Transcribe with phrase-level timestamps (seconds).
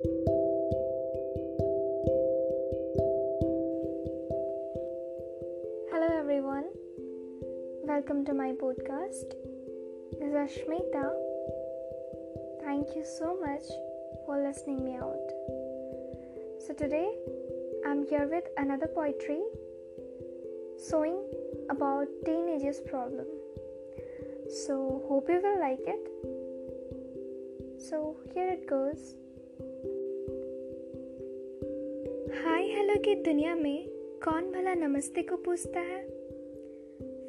[0.00, 0.12] Hello
[6.16, 6.66] everyone,
[7.82, 9.34] welcome to my podcast.
[10.20, 11.10] This is Ashmita.
[12.62, 13.64] Thank you so much
[14.24, 15.18] for listening me out.
[16.64, 17.12] So today
[17.84, 19.42] I'm here with another poetry
[20.78, 21.24] sewing
[21.70, 23.26] about teenagers problem.
[24.48, 26.08] So hope you will like it.
[27.80, 29.16] So here it goes.
[32.32, 33.88] Hi, hello की दुनिया में
[34.24, 36.02] कौन भला नमस्ते को पूछता है?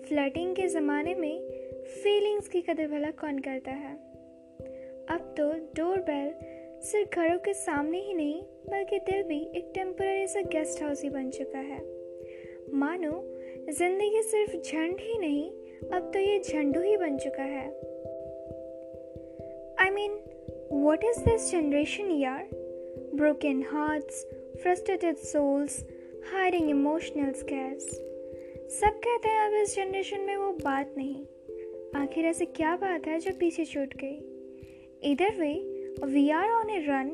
[0.01, 1.49] Flirting के ज़माने में
[2.03, 3.93] फीलिंग्स की कदर भला कौन करता है?
[5.09, 6.33] अब तो डोर बेल
[6.81, 11.09] सिर्फ़ घरों के सामने ही नहीं, बल्कि दिल भी एक टेम्पररी सा गेस्ट हाउस ही
[11.09, 11.79] बन चुका है।
[12.73, 13.35] मानो,
[13.69, 15.51] ज़िंदगी सिर्फ़ झंड ही नहीं,
[15.89, 17.67] अब तो ये झंडू ही बन चुका है।
[19.79, 20.19] I mean
[20.71, 22.49] what is this generation यार?
[23.15, 25.85] Broken hearts frustrated souls
[26.33, 27.83] hiding emotional scars
[28.79, 31.25] सब कहते हैं अब इस जनरेशन में वो बात नहीं।
[31.95, 34.17] आखिर ऐसे क्या बात है जो पीछे छूट गई?
[35.11, 35.53] इधर way
[36.05, 37.07] we are on a run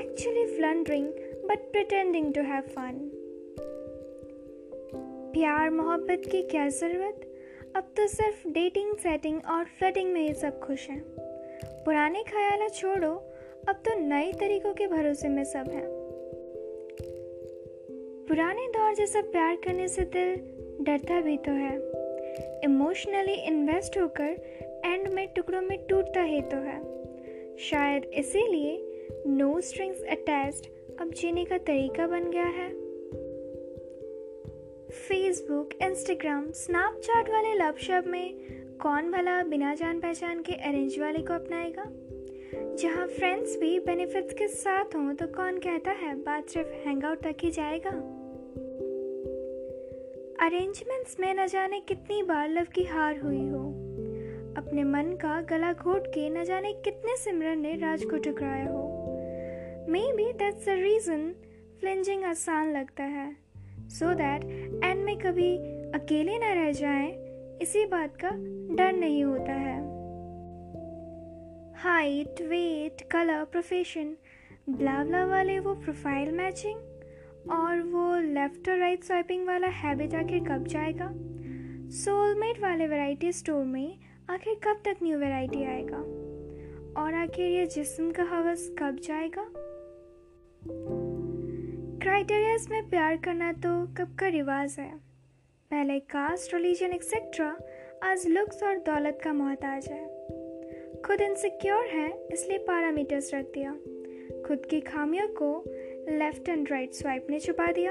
[0.00, 1.06] actually floundering
[1.44, 3.10] but pretending to have fun
[5.32, 7.28] प्यार मोहब्बत की क्या ज़रूरत?
[7.76, 11.02] अब तो सिर्फ़ डेटिंग सेटिंग और फ्लटिंग में ये सब खुश हैं।
[11.84, 13.14] पुराने ख्याल छोड़ो,
[13.68, 16.01] अब तो नए तरीकों के भरोसे में सब हैं।
[18.32, 20.34] पुराने दौर जैसा प्यार करने से दिल
[20.84, 21.74] डरता भी तो है।
[22.64, 24.36] इमोशनली इन्वेस्ट होकर
[24.84, 26.78] एंड में टुकड़ों में टूटता ही तो है।
[27.58, 30.66] शायद इसीलिए नो स्ट्रिंग्स अटैच्ड
[31.00, 32.68] अब जीने का तरीका बन गया है।
[34.90, 38.34] फेसबुक इंस्टाग्राम स्नैपचैट वाले लव शब में
[38.82, 41.84] कौन भला बिना जान पहचान के अरेंज वाले को अपनाएगा?
[42.76, 47.36] जहाँ फ्रेंड्स भी बेनिफिट्स के साथ हों तो कौन कहता है, बात सिर्फ़ हैंगआउट तक
[47.42, 48.18] ही जाएगा?
[50.42, 53.58] अरेंजमेंट्स में न जाने कितनी बार लव की हार हुई हो।
[54.56, 58.82] अपने मन का गला घोट के न जाने कितने सिमरन ने राज को टकराया हो।
[60.12, 61.34] Maybe that's the reason
[61.80, 63.36] flinging आसान लगता है।
[63.88, 64.44] सो दैट
[64.84, 65.56] एंड में कभी
[65.94, 67.12] अकेले न रह जाएँ,
[67.62, 68.30] इसी बात का
[68.74, 69.80] डर नहीं होता है।
[71.74, 74.16] Height weight colour profession
[74.68, 76.80] blah वाले वो प्रोफ़ाइल मैचिंग
[77.50, 81.10] और वो लेफ़्ट और राइट स्वाइपिंग वाला हैबिट आखिर कब जाएगा?
[81.90, 83.98] सोलमेट वाले वैरायटी स्टोर में
[84.30, 85.98] आखिर कब तक न्यू वैरायटी आएगा?
[87.02, 89.52] और आखिर ये जिस्म का हवस कब जाएगा?
[92.02, 94.96] क्राइटेरियाज में प्यार करना तो कब का रिवाज है?
[95.70, 97.56] पहले कास्ट रिलीजन एक्सेट्रा
[98.02, 100.06] आज लुक्स और दौलत का मोहताज है।
[101.02, 103.72] खुद इनसिक्योर है, इसलिए पैरामीटर्स रख दिया।
[104.46, 105.64] खुद की खामियों को
[106.08, 107.90] लेफ़्ट एंड राइट स्वाइप ने छुपा दिया।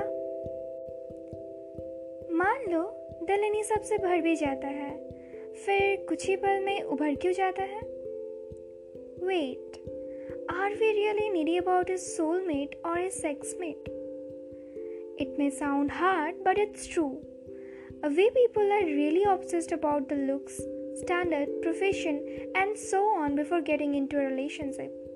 [2.32, 2.82] मान लो
[3.24, 5.10] दिल इन्हीं सबसे भर भी जाता है
[5.66, 7.82] फिर कुछ ही पल में उभर क्यों जाता है?
[9.24, 9.78] What
[10.52, 13.90] are we really needy about is soulmate और is sexmate
[15.22, 17.08] it may sound hard but it's true
[18.08, 20.62] we people are really obsessed about the looks
[20.92, 22.18] standard, profession,
[22.54, 25.11] and so on before getting into a relationship.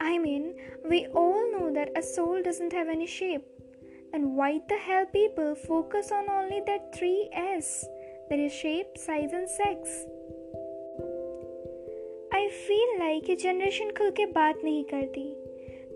[0.00, 0.54] I mean,
[0.88, 3.46] we all know that a soul doesn't have any shape.
[4.12, 7.84] And why the hell people focus on only that three S
[8.30, 10.04] that is shape, size, and sex?
[12.34, 15.22] I feel like ये generation खुल के बात नहीं करती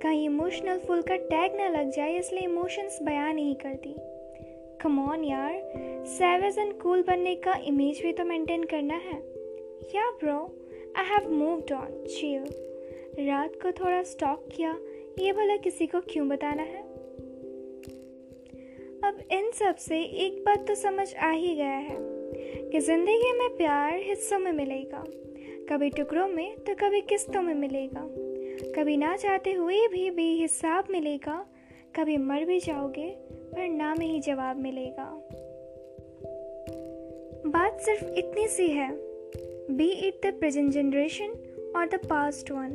[0.02, 3.94] कहीं emotional full का tag ना लग जाए इसलिए इमोशंस बयान नहीं करती
[4.82, 9.16] कम ऑन यार सेवेज एंड कूल बनने का इमेज भी तो मेंटेन करना है
[9.94, 10.38] या bro
[10.96, 12.44] I have moved on chill
[13.19, 14.71] रात को थोड़ा स्टॉक किया,
[15.19, 16.81] ये भला किसी को क्यों बताना है?
[19.03, 21.97] अब इन सबसे एक बात तो समझ आ ही गया है
[22.71, 25.03] कि ज़िंदगी में प्यार हिस्सों में मिलेगा,
[25.69, 28.07] कभी टुकड़ों में तो कभी किस्तों में मिलेगा,
[28.75, 31.45] कभी ना चाहते हुए भी बेहिसाब मिलेगा,
[31.95, 33.09] कभी मर भी जाओगे
[33.53, 35.09] पर ना में ही जवाब मिलेगा।
[37.51, 38.91] बात सिर्फ़ इतनी सी है
[39.71, 41.35] be it the present generation
[41.75, 42.71] और the past one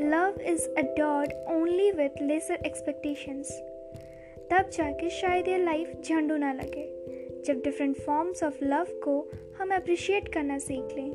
[0.00, 3.52] love is adored only with lesser expectations
[4.50, 6.86] तब जाके शायद ये लाइफ झंडू ना लगे
[7.46, 9.20] जब डिफरेंट फॉर्म्स ऑफ लव को
[9.58, 11.12] हम अप्रिशिएट करना सीख लें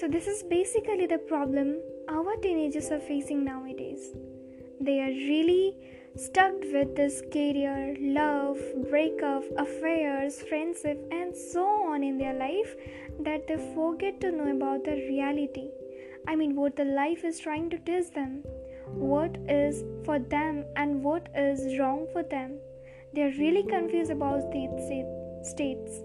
[0.00, 1.74] so this is basically the problem
[2.16, 4.10] our teenagers are facing now it is
[4.80, 5.74] they are really
[6.16, 8.58] stuck with this career, love,
[8.90, 12.76] breakup, affairs, friendship, and so on in their life
[13.20, 15.68] that they forget to know about the reality
[16.27, 18.43] I mean, what the life is trying to teach them,
[18.87, 22.59] what is for them and what is wrong for them.
[23.13, 24.69] They are really confused about these
[25.43, 25.99] states.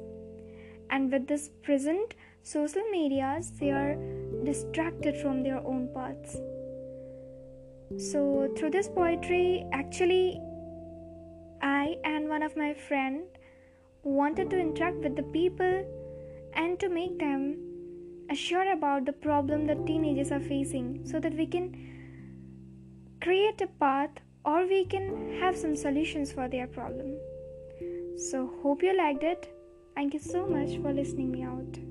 [0.91, 3.97] And with this present social medias, they are
[4.45, 6.37] distracted from their own paths.
[7.97, 10.41] So, through this poetry, actually,
[11.63, 13.23] I and one of my friend
[14.03, 15.85] wanted to interact with the people
[16.55, 17.68] and to make them
[18.31, 21.67] assure about the problem that teenagers are facing so that we can
[23.21, 24.11] create a path
[24.45, 27.17] or we can have some solutions for their problem.
[28.17, 29.53] So hope you liked it.
[29.95, 31.88] Thank you so much for listening me out